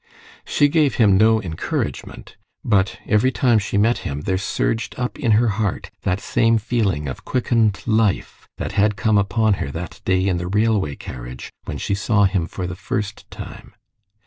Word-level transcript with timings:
She 0.47 0.67
gave 0.67 0.95
him 0.95 1.15
no 1.15 1.39
encouragement, 1.43 2.35
but 2.65 2.97
every 3.05 3.31
time 3.31 3.59
she 3.59 3.77
met 3.77 3.99
him 3.99 4.21
there 4.21 4.35
surged 4.39 4.95
up 4.97 5.19
in 5.19 5.33
her 5.33 5.49
heart 5.49 5.91
that 6.01 6.19
same 6.19 6.57
feeling 6.57 7.07
of 7.07 7.23
quickened 7.23 7.83
life 7.85 8.47
that 8.57 8.71
had 8.71 8.95
come 8.95 9.19
upon 9.19 9.53
her 9.61 9.69
that 9.69 10.01
day 10.03 10.25
in 10.27 10.37
the 10.37 10.47
railway 10.47 10.95
carriage 10.95 11.51
when 11.65 11.77
she 11.77 11.93
saw 11.93 12.23
him 12.23 12.47
for 12.47 12.65
the 12.65 12.73
first 12.75 13.29
time. 13.29 13.75